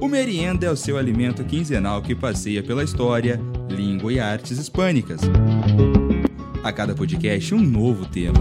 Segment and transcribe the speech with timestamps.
[0.00, 5.20] O merienda é o seu alimento quinzenal que passeia pela história, língua e artes hispânicas.
[6.62, 8.38] A cada podcast, um novo tema.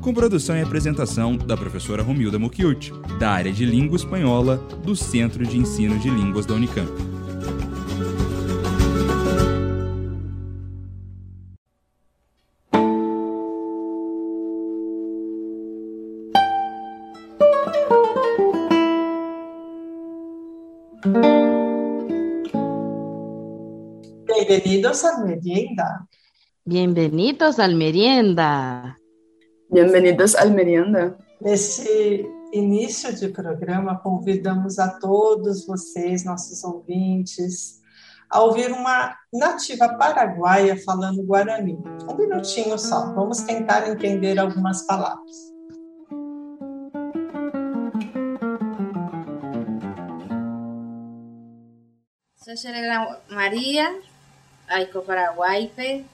[0.00, 5.44] Com produção e apresentação da professora Romilda Mucchiuti, da área de Língua Espanhola do Centro
[5.44, 7.15] de Ensino de Línguas da Unicamp.
[24.86, 26.08] Bienvenidos al merienda.
[26.64, 28.96] Bienvenidos al merienda.
[29.68, 31.18] Bienvenidos al merienda.
[31.40, 37.80] Nesse início de programa, convidamos a todos vocês, nossos ouvintes,
[38.30, 41.76] a ouvir uma nativa paraguaia falando guarani.
[42.08, 45.52] Um minutinho só, vamos tentar entender algumas palavras.
[52.54, 53.92] Yerela María,
[54.68, 56.04] Aiko Paraguaype,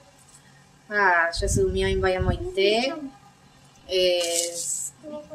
[0.89, 2.93] a Yasumión Bayamoite,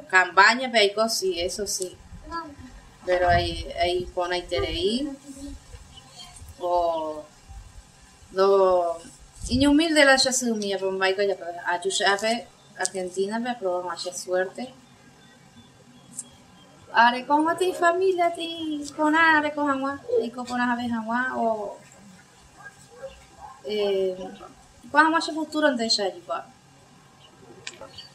[0.08, 1.96] Cambaña, Aiko sí, eso sí.
[3.04, 5.08] Pero ahí, ahí pone Itereí.
[6.60, 7.24] O.
[8.32, 8.98] Do.
[9.48, 12.46] Iñumil de la Yasumia, pues, Bombaico, ya, Ayushape,
[12.78, 14.74] Argentina, me probó mucha suerte.
[16.92, 21.78] Are con a ti familia, ti con are con agua, y con aves agua, o.
[23.68, 24.16] eh
[24.90, 26.44] con agua se futuro antes ya igual.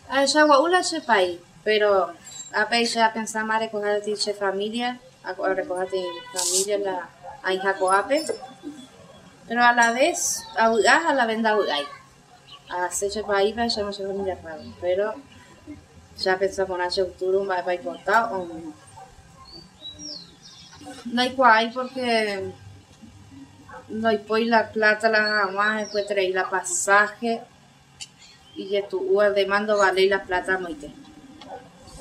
[0.09, 2.11] A esa agua ula se pai, pero
[2.53, 6.01] a peixe a pensar más recoger ti se familia, a recoger ti
[6.33, 7.09] familia la
[7.43, 8.25] a hija coape.
[9.47, 11.85] Pero a la vez a a la venda ugai.
[12.69, 14.37] A se se pai va se se familia
[14.81, 15.13] pero
[16.17, 18.73] já pensamos na futuro vai vai contar ou não.
[21.05, 22.53] No hay cual porque
[23.89, 27.41] no hay pues la plata la jamás después traer la pasaje.
[28.55, 30.91] Y ya tu de mando vale la plata que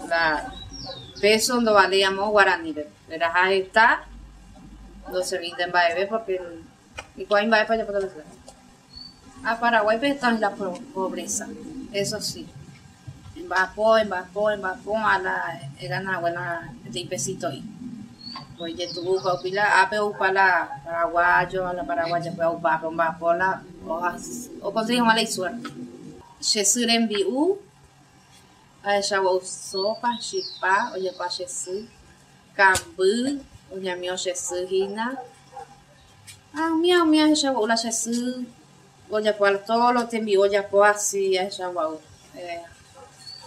[0.09, 0.53] la
[1.21, 2.75] peso no valíamos guaraní.
[3.09, 4.05] Pero ahí está.
[5.11, 6.41] No se vinden bebé porque
[7.17, 7.99] y cuál va para allá para
[9.45, 11.49] a Paraguay está en la pobreza.
[11.93, 12.47] Eso sí.
[13.37, 17.65] Embapó, embapó, embapó a la gana buena de pesito ahí.
[18.63, 23.35] Pues ya tuvo que pila, a peu para paraguayo, a la paraguaya peu embapó, embapó
[23.35, 23.61] la,
[24.63, 25.69] o conseguimos mala suerte.
[26.41, 27.61] Jesus enviou,
[28.85, 31.89] a essa sopa, chipa, olha para Jesus,
[32.55, 33.43] cambu,
[33.73, 35.19] olha meu Jesus hina.
[36.55, 38.47] Ah, minha, minha, essa olha Jesus,
[39.11, 41.65] olha para todo, tem olha para assim, essa
[42.37, 42.63] é,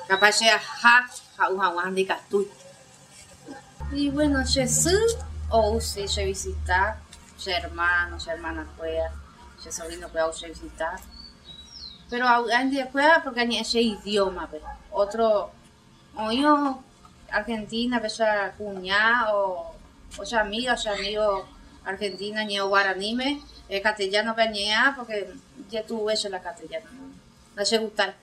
[0.09, 2.46] capaz de ja, ja, un jaguán de catuy.
[2.46, 2.65] Y
[4.12, 5.18] bueno, Jesús,
[5.50, 6.98] o si se visita,
[7.38, 9.12] su hermano, su hermana pueda,
[9.62, 11.00] su sobrino pueda se visitar.
[12.10, 15.52] Pero antes pueda porque ni ese idioma, pero otro,
[16.16, 16.84] o yo,
[17.32, 19.76] Argentina, esa cuñada, o,
[20.18, 21.46] o su amiga, o su amigo
[21.84, 25.34] Argentina, ni o guaranime, el castellano venía porque
[25.70, 27.14] ya tuve eso la castellano, no,
[27.56, 28.16] no se gustar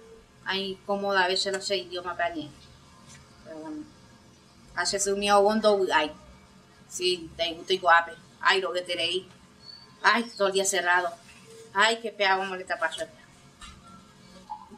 [0.45, 2.51] hay como a veces los seis idiomas para mí.
[3.45, 3.83] Pero bueno,
[4.75, 6.11] hace su mío hondo, ay,
[6.89, 9.25] sí, te gusta y guape, ay, lo que tenéis,
[10.03, 11.11] ay, todo el día cerrado,
[11.75, 12.91] ay, qué pea, cómo le tapa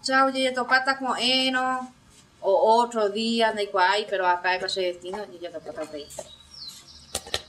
[0.02, 1.92] Chao, yo topata como eno,
[2.40, 6.06] o otro día, no hay cual, pero acá hay paseo destino, y yo topata de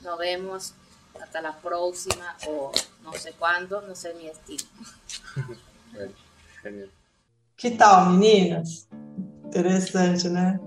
[0.03, 0.73] Nos vemos
[1.21, 2.71] hasta la próxima, o
[3.03, 4.63] no sé cuándo, no sé mi destino.
[6.63, 6.91] Genial.
[7.57, 8.87] Que tal, meninas?
[9.45, 10.59] Interessante, né?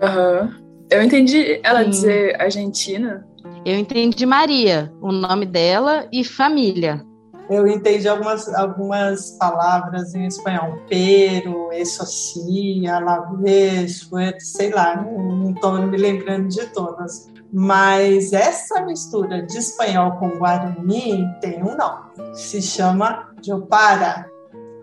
[0.00, 0.48] Aham.
[0.48, 0.63] Uhum.
[0.90, 1.90] Eu entendi ela Sim.
[1.90, 3.26] dizer Argentina.
[3.64, 7.04] Eu entendi Maria, o nome dela e família.
[7.48, 10.78] Eu entendi algumas, algumas palavras em espanhol.
[10.88, 14.08] Pero, eso sí, a la vez,
[14.38, 17.30] sei lá, não estou me lembrando de todas.
[17.52, 22.34] Mas essa mistura de espanhol com guarani tem um nome.
[22.34, 24.33] Se chama Jopara.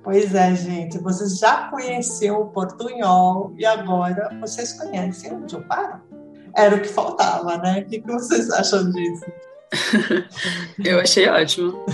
[0.03, 6.01] Pois é, gente, vocês já conheciam o portunhol e agora vocês conhecem o Jupara?
[6.55, 7.81] Era o que faltava, né?
[7.81, 9.25] O que vocês acham disso?
[10.83, 11.85] Eu achei ótimo.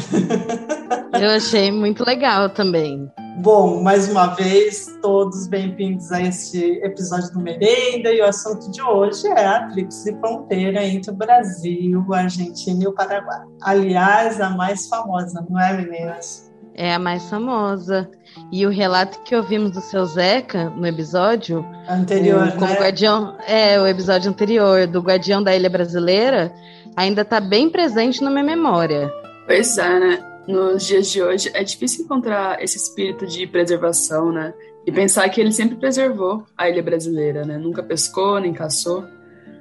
[1.19, 3.11] Eu achei muito legal também.
[3.39, 8.81] Bom, mais uma vez, todos bem-vindos a este episódio do Merenda e o assunto de
[8.81, 13.43] hoje é a tríplice fronteira entre o Brasil, a Argentina e o Paraguai.
[13.61, 16.46] Aliás, a mais famosa, não é, meninas?
[16.77, 18.07] É a mais famosa.
[18.51, 22.79] E o relato que ouvimos do seu Zeca no episódio anterior, o, como né?
[22.79, 26.53] guardião, é o episódio anterior do Guardião da Ilha Brasileira,
[26.95, 29.11] ainda está bem presente na minha memória.
[29.47, 30.23] Pois é, né?
[30.47, 34.53] Nos dias de hoje é difícil encontrar esse espírito de preservação, né?
[34.85, 37.57] E pensar que ele sempre preservou a ilha brasileira, né?
[37.57, 39.03] Nunca pescou nem caçou,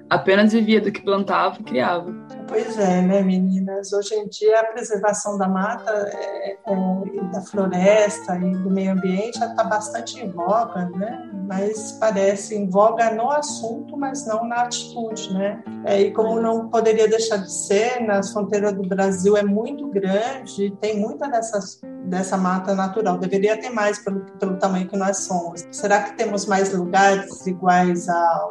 [0.08, 2.14] apenas vivia do que plantava e criava.
[2.49, 3.93] Pois é, né, meninas?
[3.93, 9.43] Hoje em dia a preservação da mata, é, é, da floresta e do meio ambiente
[9.43, 11.29] está bastante em voga, né?
[11.49, 15.62] Mas parece em voga no assunto, mas não na atitude, né?
[15.85, 20.70] É, e como não poderia deixar de ser, nas fronteiras do Brasil é muito grande,
[20.81, 23.19] tem muita dessas dessa mata natural.
[23.19, 25.67] Deveria ter mais pelo, pelo tamanho que nós somos.
[25.73, 28.50] Será que temos mais lugares iguais ao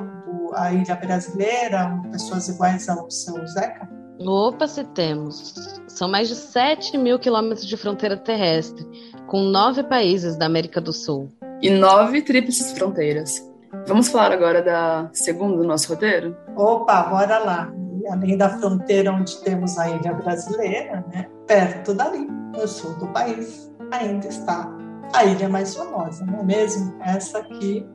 [0.55, 3.89] a ilha brasileira, pessoas iguais ao seu Zeca?
[4.19, 5.53] Opa, se temos.
[5.87, 8.85] São mais de 7 mil quilômetros de fronteira terrestre,
[9.27, 11.31] com nove países da América do Sul.
[11.61, 13.41] E nove tríplices fronteiras.
[13.87, 16.35] Vamos falar agora da segunda do nosso roteiro?
[16.55, 17.73] Opa, bora lá.
[18.01, 23.07] E além da fronteira onde temos a ilha brasileira, né, perto dali, no sul do
[23.07, 24.69] país, ainda está
[25.13, 26.95] a ilha mais famosa, não é mesmo?
[27.01, 27.85] Essa aqui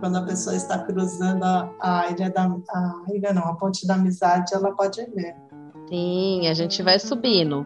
[0.00, 3.94] quando a pessoa está cruzando a, a ilha da a ilha não, a ponte da
[3.94, 5.36] amizade, ela pode ver.
[5.88, 7.64] Sim, a gente vai subindo.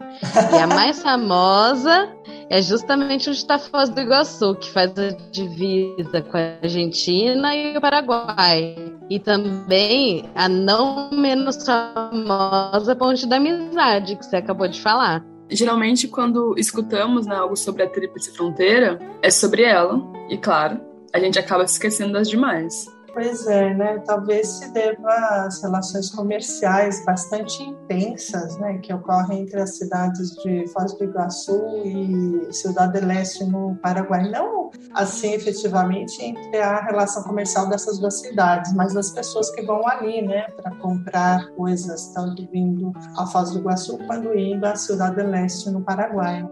[0.51, 2.09] E a mais famosa
[2.49, 7.77] é justamente onde está Foz do Iguaçu, que faz a divisa com a Argentina e
[7.77, 8.75] o Paraguai.
[9.11, 15.23] E também a não menos famosa Ponte da Amizade, que você acabou de falar.
[15.47, 20.81] Geralmente, quando escutamos né, algo sobre a Tríplice Fronteira, é sobre ela, e claro,
[21.15, 22.85] a gente acaba se esquecendo das demais.
[23.13, 24.03] Pois é, né?
[24.05, 25.09] Talvez se deva
[25.45, 31.65] às relações comerciais bastante intensas, né, que ocorrem entre as cidades de Foz do Iguaçu
[31.85, 34.29] e Cidade Leste no Paraguai.
[34.29, 39.87] Não assim efetivamente entre a relação comercial dessas duas cidades, mas das pessoas que vão
[39.87, 45.23] ali, né, para comprar coisas, tanto vindo a Foz do Iguaçu quanto indo à Cidade
[45.23, 46.45] Leste no Paraguai.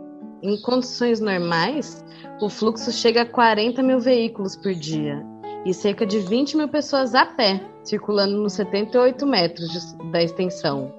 [0.44, 2.04] Em condições normais,
[2.42, 5.26] o fluxo chega a 40 mil veículos por dia
[5.66, 10.94] e cerca de 20 mil pessoas a pé, circulando nos 78 metros de, da extensão.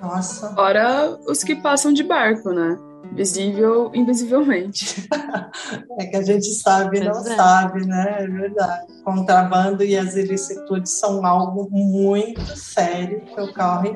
[0.00, 0.54] Nossa.
[0.54, 2.78] Fora os que passam de barco, né?
[3.12, 5.08] Visível, invisivelmente.
[5.98, 7.36] é que a gente sabe e não é.
[7.36, 8.16] sabe, né?
[8.20, 8.86] É verdade.
[9.04, 13.94] Contrabando e as ilicitudes são algo muito sério que ocorre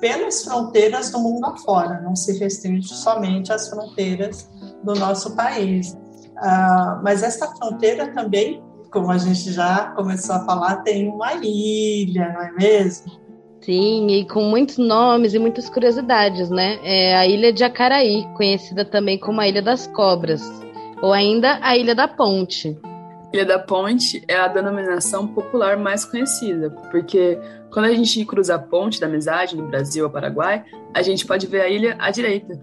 [0.00, 4.50] pelas fronteiras do mundo afora, não se restringe somente às fronteiras
[4.82, 5.96] do nosso país.
[6.38, 12.32] Ah, mas essa fronteira também, como a gente já começou a falar, tem uma ilha,
[12.32, 13.25] não é mesmo?
[13.66, 16.78] Sim, e com muitos nomes e muitas curiosidades, né?
[16.84, 20.40] É a Ilha de Acaraí, conhecida também como a Ilha das Cobras,
[21.02, 22.78] ou ainda a Ilha da Ponte.
[23.32, 27.40] Ilha da Ponte é a denominação popular mais conhecida, porque
[27.72, 30.64] quando a gente cruza a ponte da amizade no Brasil ao Paraguai,
[30.94, 32.56] a gente pode ver a ilha à direita.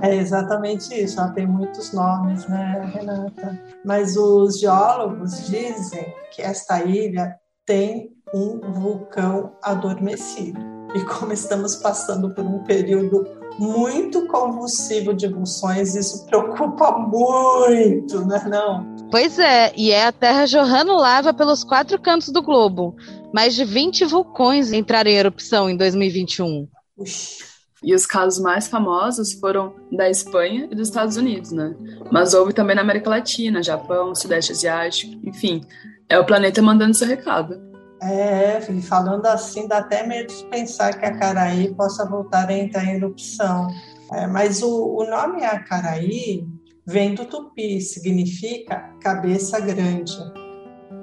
[0.00, 3.60] É exatamente isso, ela tem muitos nomes, né, Renata?
[3.84, 7.36] Mas os geólogos dizem que esta ilha
[7.66, 10.60] tem um vulcão adormecido.
[10.94, 13.24] E como estamos passando por um período
[13.58, 18.44] muito convulsivo de vulções, isso preocupa muito, né?
[18.48, 18.96] Não?
[19.10, 22.96] Pois é, e é a Terra jorrando lava pelos quatro cantos do globo.
[23.32, 26.68] Mais de 20 vulcões entraram em erupção em 2021.
[26.96, 27.56] Ux.
[27.82, 31.74] E os casos mais famosos foram da Espanha e dos Estados Unidos, né?
[32.10, 35.60] Mas houve também na América Latina, Japão, Sudeste Asiático, enfim,
[36.08, 37.60] é o planeta mandando seu recado.
[38.02, 42.84] É, falando assim, dá até medo de pensar que a Caraí possa voltar a entrar
[42.84, 43.68] em erupção.
[44.12, 46.46] É, mas o, o nome Acaraí
[46.86, 50.16] vem do tupi, significa cabeça grande.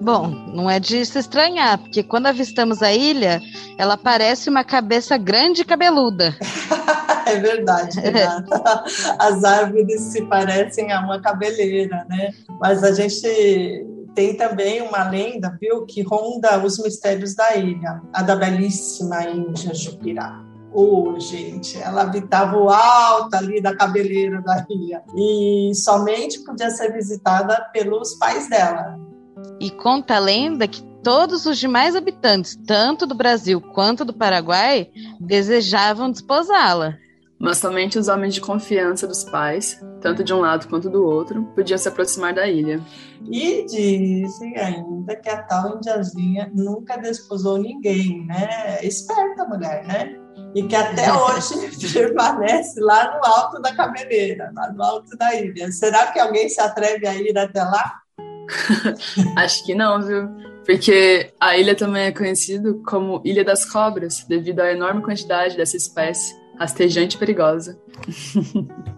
[0.02, 3.42] Bom, não é de se estranhar, porque quando avistamos a ilha,
[3.78, 6.36] ela parece uma cabeça grande e cabeluda.
[7.26, 8.84] é verdade, Renata.
[9.20, 12.34] As árvores se parecem a uma cabeleira, né?
[12.60, 18.22] Mas a gente tem também uma lenda, viu, que ronda os mistérios da ilha, a
[18.22, 20.43] da belíssima Índia Jupirá.
[20.75, 26.91] Oh, gente, ela habitava o alto ali da cabeleira da ilha e somente podia ser
[26.91, 28.98] visitada pelos pais dela.
[29.60, 34.89] E conta a lenda que todos os demais habitantes, tanto do Brasil quanto do Paraguai,
[35.20, 36.98] desejavam desposá-la.
[37.44, 41.44] Mas somente os homens de confiança dos pais, tanto de um lado quanto do outro,
[41.54, 42.80] podiam se aproximar da ilha.
[43.30, 48.80] E dizem ainda que a tal indiazinha nunca desposou ninguém, né?
[48.82, 50.18] Esperta mulher, né?
[50.56, 55.70] e que até hoje permanece lá no alto da cabeleira, lá no alto da ilha.
[55.70, 58.00] Será que alguém se atreve a ir até lá?
[59.36, 60.30] Acho que não, viu?
[60.66, 65.76] Porque a ilha também é conhecida como Ilha das Cobras, devido à enorme quantidade dessa
[65.76, 67.80] espécie rastejante e perigosa.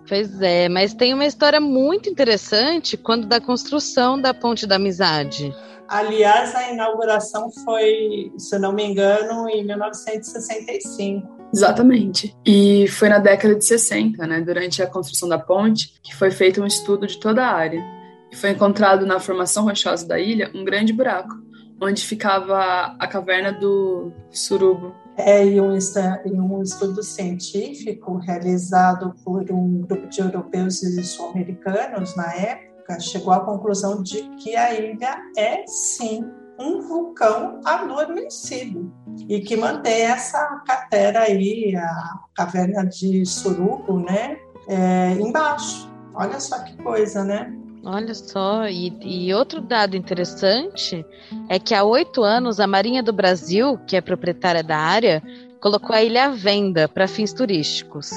[0.08, 5.52] Pois é, mas tem uma história muito interessante quando da construção da Ponte da Amizade.
[5.88, 11.36] Aliás, a inauguração foi, se não me engano, em 1965.
[11.54, 12.36] Exatamente.
[12.46, 16.62] E foi na década de 60, né, durante a construção da ponte, que foi feito
[16.62, 17.84] um estudo de toda a área.
[18.32, 21.36] E foi encontrado na formação rochosa da ilha um grande buraco,
[21.82, 24.96] onde ficava a caverna do Surubo.
[25.18, 33.00] É, em um estudo científico realizado por um grupo de europeus e sul-americanos na época,
[33.00, 36.24] chegou à conclusão de que a ilha é sim
[36.60, 38.94] um vulcão adormecido
[39.28, 45.90] e que mantém essa cratera aí, a caverna de Surubo, né, é, embaixo.
[46.14, 47.54] Olha só que coisa, né?
[47.86, 51.06] Olha só, e, e, outro dado interessante
[51.48, 55.22] é que há oito anos a Marinha do Brasil, que é proprietária da área,
[55.60, 58.10] colocou a ilha à venda para fins turísticos.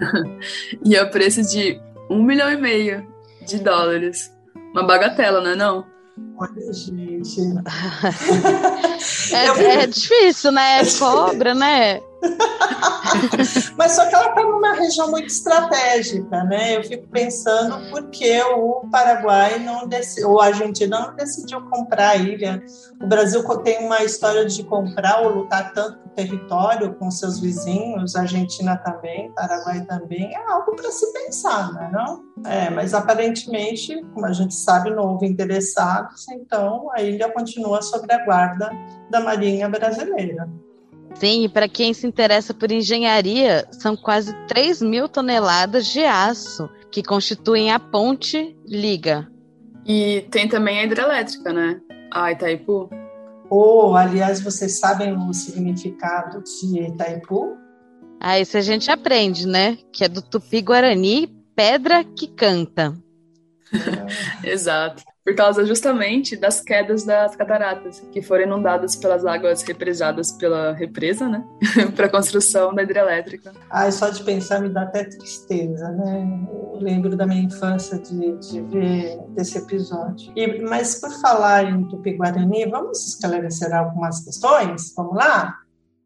[0.84, 1.80] e a preço de
[2.10, 3.06] um milhão e meio
[3.46, 4.32] de dólares.
[4.72, 5.86] Uma bagatela, não é não?
[6.36, 7.40] Olha, gente.
[9.32, 10.80] é, é, difícil, né?
[10.80, 12.00] É cobra, né?
[13.76, 16.76] Mas só que ela está numa região muito estratégica, né?
[16.76, 22.10] Eu fico pensando por que o Paraguai não decidiu, ou a Argentina não decidiu comprar
[22.10, 22.62] a ilha.
[23.00, 28.14] O Brasil tem uma história de comprar ou lutar tanto por território com seus vizinhos,
[28.14, 31.90] Argentina também, Paraguai também, é algo para se pensar, né?
[31.92, 32.24] Não?
[32.44, 38.12] É, mas aparentemente, como a gente sabe, não houve interessados, então a ilha continua sob
[38.12, 38.70] a guarda
[39.10, 40.48] da Marinha Brasileira.
[41.14, 46.68] Sim, e para quem se interessa por engenharia, são quase 3 mil toneladas de aço
[46.90, 49.28] que constituem a ponte liga.
[49.84, 51.80] E tem também a hidrelétrica, né?
[52.12, 52.88] A Itaipu.
[53.50, 57.56] Oh, aliás, vocês sabem o significado de Itaipu?
[58.20, 59.78] Ah, isso a gente aprende, né?
[59.92, 62.96] Que é do tupi-guarani, pedra que canta.
[64.44, 64.46] É.
[64.50, 70.72] Exato por causa justamente das quedas das cataratas, que foram inundadas pelas águas represadas pela
[70.72, 71.44] represa, né,
[71.94, 73.52] para a construção da hidrelétrica.
[73.70, 76.46] Ai, só de pensar me dá até tristeza, né?
[76.48, 80.32] Eu lembro da minha infância de, de ver desse episódio.
[80.34, 84.94] E, mas por falar em Tupi-Guarani, vamos esclarecer algumas questões?
[84.96, 85.58] Vamos lá?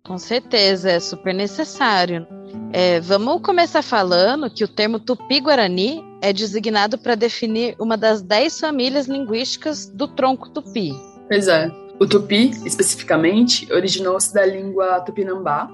[0.07, 2.27] Com certeza, é super necessário.
[2.73, 8.59] É, vamos começar falando que o termo tupi-guarani é designado para definir uma das dez
[8.59, 10.95] famílias linguísticas do tronco tupi.
[11.29, 11.71] Pois é.
[12.01, 15.69] O tupi, especificamente, originou-se da língua tupinambá,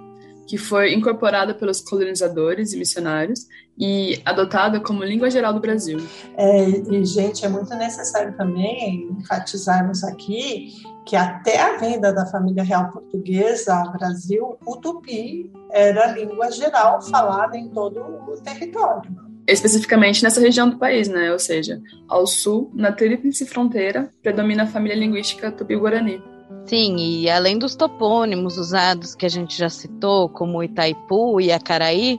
[0.49, 3.47] que foi incorporada pelos colonizadores e missionários
[3.78, 5.99] e adotada como língua geral do Brasil.
[6.37, 10.75] É, e, gente, é muito necessário também enfatizarmos aqui
[11.07, 16.50] que até a vinda da família real portuguesa ao Brasil, o tupi era a língua
[16.50, 21.33] geral falada em todo o território especificamente nessa região do país, né?
[21.33, 26.23] Ou seja, ao sul, na tríplice fronteira, predomina a família linguística tupi-guarani.
[26.66, 32.19] Sim, e além dos topônimos usados que a gente já citou, como Itaipu e Acaraí,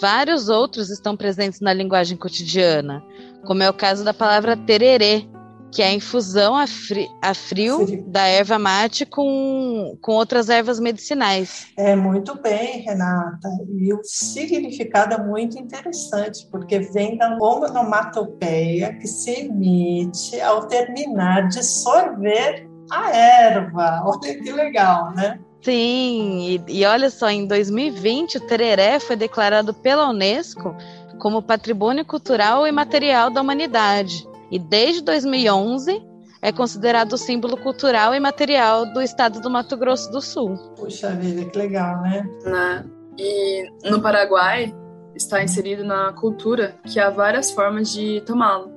[0.00, 3.02] vários outros estão presentes na linguagem cotidiana,
[3.44, 5.26] como é o caso da palavra tererê,
[5.74, 8.04] que é a infusão a, fri a frio Sim.
[8.06, 11.66] da erva mate com, com outras ervas medicinais.
[11.76, 13.48] É muito bem, Renata.
[13.76, 21.48] E o significado é muito interessante, porque vem da onomatopeia que se emite ao terminar
[21.48, 24.02] de sorver a erva.
[24.06, 25.40] Olha que legal, né?
[25.60, 30.76] Sim, e, e olha só, em 2020 o tereré foi declarado pela Unesco
[31.18, 36.02] como Patrimônio Cultural e Material da Humanidade e desde 2011
[36.40, 40.56] é considerado o símbolo cultural e material do estado do Mato Grosso do Sul.
[40.76, 42.28] Puxa vida, que legal, né?
[42.44, 42.84] né?
[43.18, 44.74] E no Paraguai
[45.14, 48.72] está inserido na cultura que há várias formas de tomá-lo.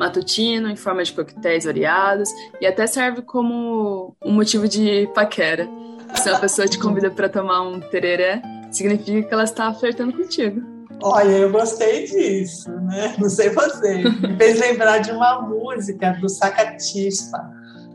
[0.00, 2.28] Matutino, em forma de coquetéis variados,
[2.60, 5.68] e até serve como um motivo de paquera.
[6.14, 10.71] Se uma pessoa te convida para tomar um tereré, significa que ela está flertando contigo.
[11.02, 13.14] Olha, eu gostei disso, né?
[13.20, 14.02] Não sei você.
[14.02, 17.38] Me fez lembrar de uma música do Sacatispa,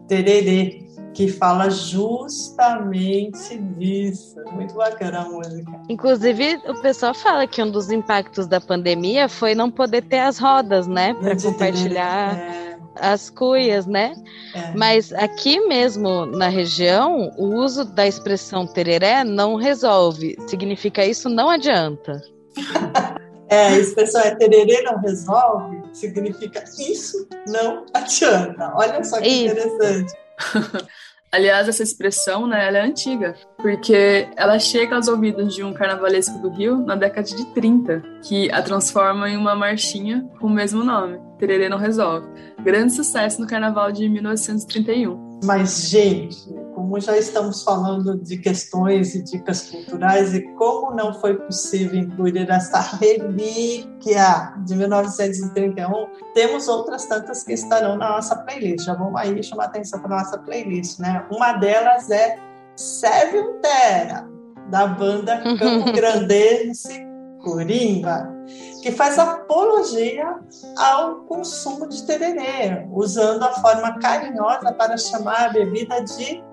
[0.07, 4.35] Tererê, que fala justamente disso.
[4.51, 5.71] Muito bacana a música.
[5.89, 10.37] Inclusive, o pessoal fala que um dos impactos da pandemia foi não poder ter as
[10.37, 11.13] rodas, né?
[11.15, 12.37] Para compartilhar.
[12.37, 12.67] É
[12.99, 14.15] as cuias, né?
[14.55, 14.73] É.
[14.75, 20.35] Mas aqui mesmo na região, o uso da expressão tereré não resolve.
[20.47, 22.21] Significa isso não adianta.
[23.49, 28.73] É, a expressão é tererê não resolve, significa isso não adianta.
[28.75, 29.53] Olha só que Isso.
[29.53, 30.13] interessante.
[31.31, 36.39] Aliás, essa expressão, né, ela é antiga, porque ela chega aos ouvidos de um carnavalesco
[36.39, 40.85] do Rio na década de 30, que a transforma em uma marchinha com o mesmo
[40.85, 42.27] nome, Tererê Não Resolve.
[42.63, 45.41] Grande sucesso no carnaval de 1931.
[45.43, 46.49] Mas, gente,
[46.87, 52.49] como já estamos falando de questões e dicas culturais, e como não foi possível incluir
[52.49, 58.85] essa relíquia de 1931, temos outras tantas que estarão na nossa playlist.
[58.85, 61.25] Já vamos aí chamar atenção para a nossa playlist, né?
[61.29, 62.39] Uma delas é
[62.77, 64.25] Sérvio Terra,
[64.69, 67.05] da banda Campo Grandense
[67.43, 68.33] Corimba,
[68.81, 70.39] que faz apologia
[70.77, 76.46] ao consumo de tererê, usando a forma carinhosa para chamar a bebida de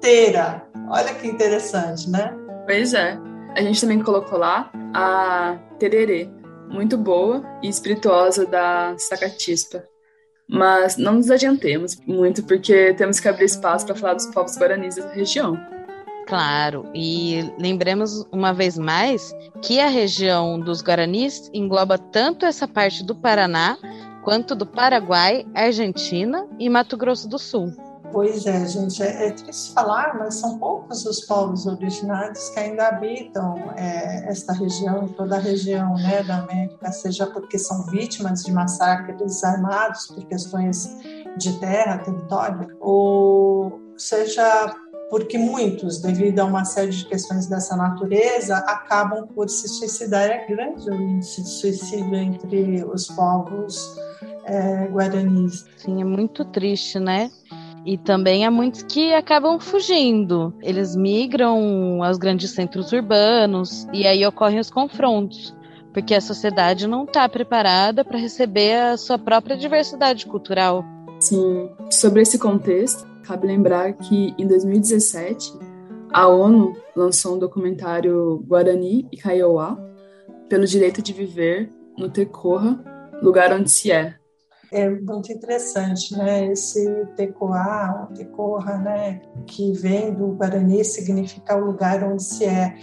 [0.00, 0.66] teira.
[0.88, 2.34] Olha que interessante, né?
[2.66, 3.18] Pois é.
[3.56, 6.28] A gente também colocou lá a Tererê,
[6.68, 9.84] muito boa e espirituosa da Sacatispa.
[10.48, 14.96] Mas não nos adiantemos muito, porque temos que abrir espaço para falar dos povos guaranis
[14.96, 15.56] da região.
[16.26, 23.02] Claro, e lembremos uma vez mais que a região dos Guaranis engloba tanto essa parte
[23.02, 23.76] do Paraná
[24.22, 27.72] quanto do Paraguai, Argentina e Mato Grosso do Sul.
[28.12, 32.88] Pois é, gente, é, é triste falar, mas são poucos os povos originários que ainda
[32.88, 38.52] habitam é, esta região toda a região né, da América, seja porque são vítimas de
[38.52, 40.96] massacres armados por questões
[41.36, 44.74] de terra, território, ou seja
[45.08, 50.30] porque muitos, devido a uma série de questões dessa natureza, acabam por se suicidar.
[50.30, 53.96] É grande o índice de suicídio entre os povos
[54.44, 55.64] é, guaranis.
[55.76, 57.28] Sim, é muito triste, né?
[57.84, 60.54] E também há muitos que acabam fugindo.
[60.60, 65.56] Eles migram aos grandes centros urbanos e aí ocorrem os confrontos,
[65.92, 70.84] porque a sociedade não está preparada para receber a sua própria diversidade cultural.
[71.20, 75.52] Sim, sobre esse contexto, cabe lembrar que em 2017
[76.12, 79.78] a ONU lançou um documentário Guarani e Kaiowá
[80.48, 82.82] pelo direito de viver no Tecorra,
[83.22, 84.19] lugar onde se é.
[84.72, 86.46] É muito interessante, né?
[86.46, 89.20] Esse Tecoá, Tecorra, né?
[89.46, 92.74] Que vem do Guarani significa o lugar onde se é.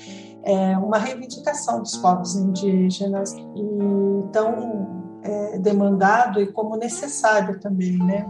[0.44, 8.26] É uma reivindicação dos povos indígenas e tão é, demandado e como necessário também, né?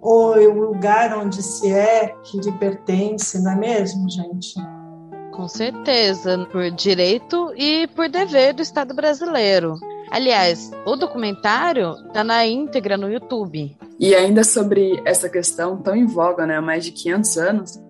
[0.00, 4.54] ou o lugar onde se é que lhe pertence, não é mesmo, gente?
[5.32, 9.74] Com certeza, por direito e por dever do Estado brasileiro.
[10.10, 13.76] Aliás, o documentário está na íntegra no YouTube.
[13.98, 17.82] E ainda sobre essa questão tão em voga, né, há mais de 500 anos,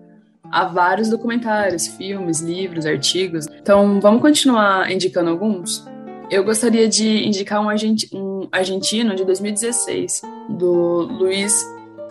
[0.51, 3.47] há vários documentários, filmes, livros, artigos.
[3.47, 5.85] Então, vamos continuar indicando alguns?
[6.29, 7.69] Eu gostaria de indicar um,
[8.13, 11.65] um argentino de 2016, do Luiz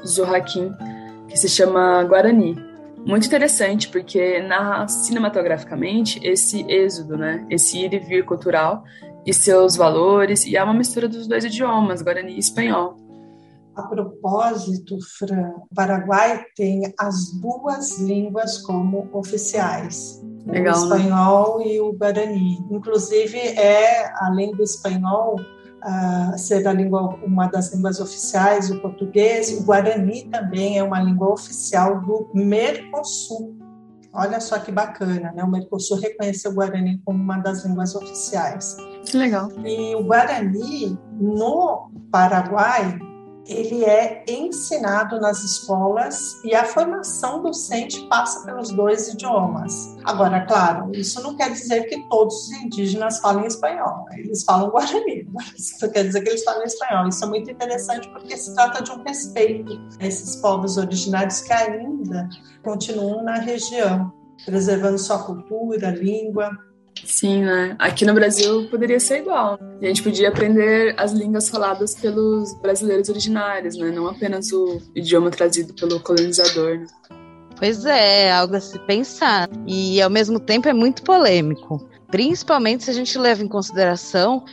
[0.07, 0.73] Zohaquim,
[1.29, 2.57] que se chama Guarani.
[3.07, 7.47] Muito interessante, porque narra cinematograficamente esse êxodo, né?
[7.49, 8.85] Esse ir e vir cultural
[9.29, 12.97] e seus valores, e há uma mistura dos dois idiomas, Guarani e espanhol.
[13.77, 20.25] A propósito, Fran, o Paraguai tem as duas línguas como oficiais.
[20.47, 21.67] Legal, o espanhol né?
[21.67, 22.59] e o guarani.
[22.71, 29.53] Inclusive, é, além do espanhol, uh, ser a língua, uma das línguas oficiais, o português,
[29.61, 33.59] o guarani também é uma língua oficial do Mercosul.
[34.13, 35.45] Olha só que bacana, né?
[35.45, 38.77] O Mercosul reconheceu o Guarani como uma das línguas oficiais.
[39.09, 39.51] Que legal.
[39.65, 42.99] E o Guarani, no Paraguai,
[43.49, 49.97] ele é ensinado nas escolas e a formação docente passa pelos dois idiomas.
[50.05, 54.21] Agora, claro, isso não quer dizer que todos os indígenas falem espanhol, né?
[54.21, 57.09] eles falam guarani, isso não quer dizer que eles falam espanhol.
[57.09, 61.53] Isso é muito interessante porque se trata de um respeito a esses povos originários que
[61.53, 62.29] ainda
[62.63, 64.13] continuam na região,
[64.45, 66.51] preservando sua cultura, língua.
[67.09, 67.75] Sim, né?
[67.79, 69.59] Aqui no Brasil poderia ser igual.
[69.81, 73.91] A gente podia aprender as línguas faladas pelos brasileiros originários, né?
[73.91, 76.79] Não apenas o idioma trazido pelo colonizador.
[76.79, 76.87] Né?
[77.59, 79.49] Pois é, algo a se pensar.
[79.67, 81.89] E ao mesmo tempo é muito polêmico.
[82.11, 84.45] Principalmente se a gente leva em consideração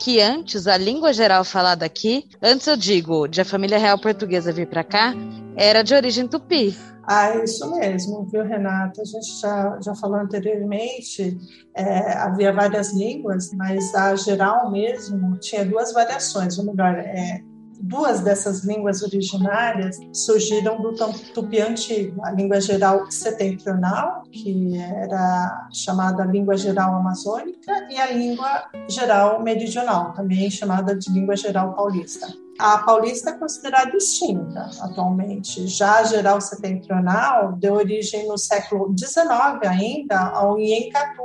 [0.00, 4.52] que antes a língua geral falada aqui, antes eu digo, de a família real portuguesa
[4.52, 5.14] vir para cá,
[5.56, 6.76] era de origem tupi.
[7.06, 9.02] Ah, isso mesmo, viu, Renata?
[9.02, 11.36] A gente já, já falou anteriormente,
[11.76, 17.42] é, havia várias línguas, mas a geral mesmo tinha duas variações, ou melhor, é,
[17.84, 20.94] duas dessas línguas originárias surgiram do
[21.34, 28.64] tupi antigo, a língua geral setentrional, que era chamada língua geral amazônica, e a língua
[28.88, 32.26] geral meridional, também chamada de língua geral paulista.
[32.58, 35.66] A paulista é considerada extinta atualmente.
[35.66, 41.24] Já a geral setentrional deu origem no século XIX ainda ao Inhencatu,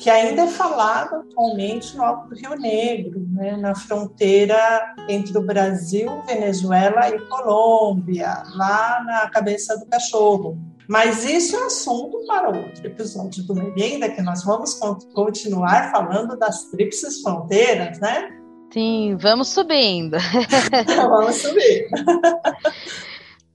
[0.00, 5.42] que ainda é falado atualmente no Alto do Rio Negro, né, na fronteira entre o
[5.42, 10.58] Brasil, Venezuela e Colômbia, lá na cabeça do cachorro.
[10.88, 14.74] Mas isso é assunto para outro episódio do Merenda, que nós vamos
[15.14, 18.30] continuar falando das tríplices fronteiras, né?
[18.72, 20.16] Sim, vamos subindo.
[20.96, 21.88] vamos subir.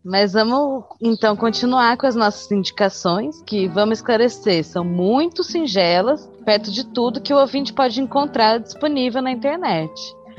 [0.05, 6.69] Mas vamos então continuar com as nossas indicações, que vamos esclarecer, são muito singelas, perto
[6.71, 9.91] de tudo que o ouvinte pode encontrar disponível na internet.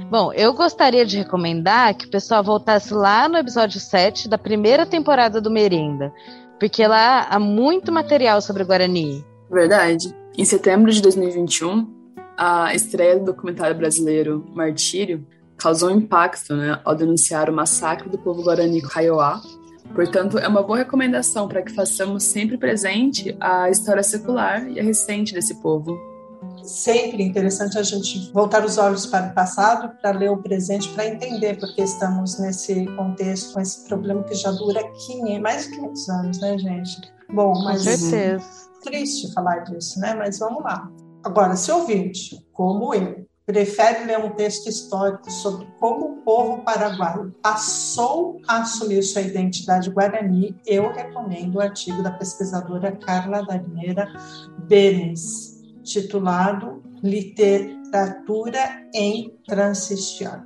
[0.08, 4.86] Bom, eu gostaria de recomendar que o pessoal voltasse lá no episódio 7 da primeira
[4.86, 6.12] temporada do Merenda,
[6.60, 9.24] porque lá há muito material sobre o Guarani.
[9.50, 10.14] Verdade.
[10.38, 11.92] Em setembro de 2021,
[12.36, 15.26] a estreia do documentário brasileiro Martírio
[15.56, 19.40] causou impacto né, ao denunciar o massacre do povo guarani Kaiowá.
[19.94, 24.82] Portanto, é uma boa recomendação para que façamos sempre presente a história secular e a
[24.82, 25.96] recente desse povo.
[26.62, 31.06] Sempre interessante a gente voltar os olhos para o passado, para ler o presente, para
[31.06, 36.08] entender porque estamos nesse contexto, com esse problema que já dura 500, mais de 500
[36.08, 37.12] anos, né, gente?
[37.30, 37.84] Bom, mas.
[37.84, 38.44] Com certeza.
[38.82, 40.14] Triste falar disso, né?
[40.14, 40.90] Mas vamos lá.
[41.24, 47.32] Agora, se ouvinte, como eu, prefere ler um texto histórico sobre como o povo paraguaio
[47.40, 54.08] passou a assumir sua identidade guarani, eu recomendo o artigo da pesquisadora Carla Daniela
[54.66, 60.42] Benes, titulado Literatura em Transição,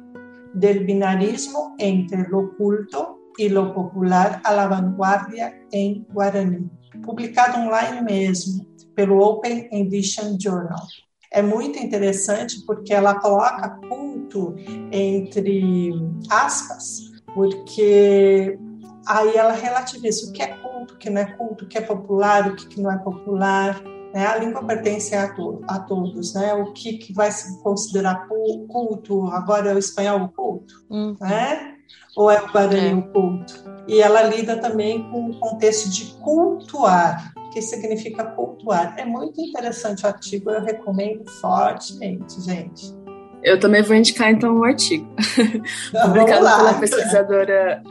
[0.54, 6.70] del binarismo entre lo culto e lo popular a la vanguardia em Guarani,
[7.02, 10.86] publicado online mesmo pelo Open Edition Journal
[11.32, 14.54] é muito interessante porque ela coloca culto
[14.92, 15.92] entre
[16.28, 18.58] aspas, porque
[19.06, 21.80] aí ela relativiza o que é culto, o que não é culto, o que é
[21.80, 23.82] popular, o que não é popular.
[24.14, 24.26] Né?
[24.26, 26.52] A língua pertence a, to a todos, né?
[26.54, 28.26] O que, que vai se considerar
[28.68, 31.16] culto, agora é o espanhol o culto, uhum.
[31.20, 31.76] né?
[32.16, 32.94] Ou é o guarani é.
[32.94, 33.54] o culto?
[33.86, 38.94] E ela lida também com o contexto de cultuar, que significa cultuar.
[38.98, 42.94] É muito interessante o artigo, eu recomendo fortemente, gente.
[43.42, 45.06] Eu também vou indicar então um artigo
[46.04, 47.82] publicado pela pesquisadora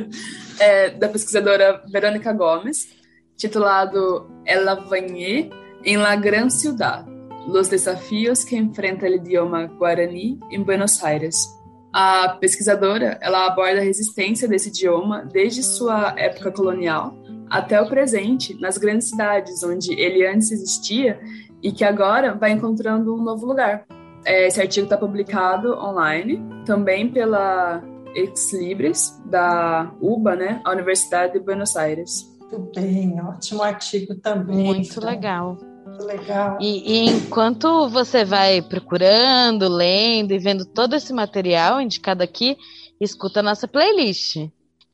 [0.58, 2.88] é, da pesquisadora Verônica Gomes,
[3.36, 5.48] titulado Ela Vanhé
[5.84, 7.06] em La Gran Ciudad:
[7.46, 11.46] Los desafios que enfrenta o idioma guarani em Buenos Aires.
[11.92, 17.16] A pesquisadora ela aborda a resistência desse idioma desde sua época colonial
[17.50, 21.20] até o presente, nas grandes cidades onde ele antes existia
[21.62, 23.86] e que agora vai encontrando um novo lugar.
[24.24, 27.82] É, esse artigo está publicado online, também pela
[28.14, 32.26] Ex Libris, da UBA, né, a Universidade de Buenos Aires.
[32.40, 34.56] Muito bem, ótimo artigo também.
[34.56, 35.58] Muito legal.
[35.86, 36.58] Muito legal.
[36.60, 42.56] E, e enquanto você vai procurando, lendo e vendo todo esse material indicado aqui,
[43.00, 44.48] escuta a nossa playlist.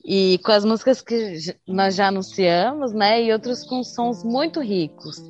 [0.04, 3.22] E com as músicas que nós já anunciamos, né?
[3.22, 5.22] E outros com sons muito ricos.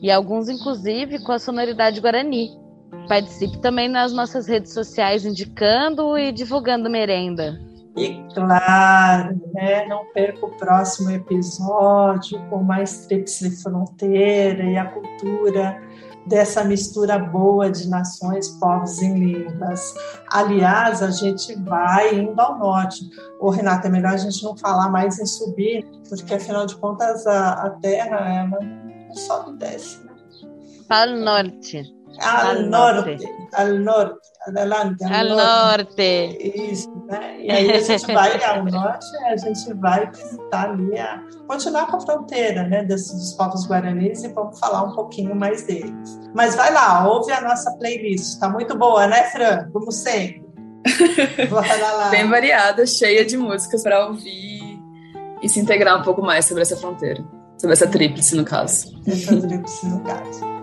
[0.00, 2.50] E alguns, inclusive, com a sonoridade guarani.
[3.08, 7.60] Participe também nas nossas redes sociais, indicando e divulgando merenda.
[7.96, 15.82] E claro, né, não perca o próximo episódio com mais Tríplice Fronteira e a cultura
[16.30, 19.92] dessa mistura boa de nações, povos e línguas.
[20.32, 23.10] Aliás, a gente vai indo ao norte.
[23.40, 27.26] O Renata, é melhor a gente não falar mais em subir, porque afinal de contas
[27.26, 29.98] a, a Terra uma sobe e desce.
[30.86, 31.99] Para o norte.
[32.18, 33.10] Al, norte.
[33.10, 33.28] norte.
[33.54, 34.30] Al norte.
[34.46, 35.04] Adelante.
[35.04, 36.26] Al, al norte.
[36.26, 36.70] norte.
[36.72, 37.40] Isso, né?
[37.40, 41.96] E aí a gente vai ao norte, a gente vai visitar ali, a, continuar com
[41.96, 46.20] a fronteira, né, desses dos povos guaranis e vamos falar um pouquinho mais deles.
[46.34, 49.70] Mas vai lá, ouve a nossa playlist, está muito boa, né, Fran?
[49.72, 50.48] Como sempre.
[52.10, 54.80] Bem variada, cheia de músicas para ouvir
[55.42, 57.22] e se integrar um pouco mais sobre essa fronteira,
[57.58, 58.98] sobre essa tríplice no caso.
[59.06, 60.59] Essa tríplice no caso.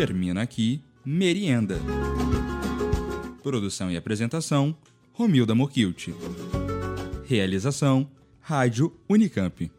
[0.00, 1.78] Termina aqui Merienda.
[3.42, 4.74] Produção e apresentação:
[5.12, 6.08] Romilda Mokilt.
[7.26, 8.10] Realização:
[8.40, 9.70] Rádio Unicamp.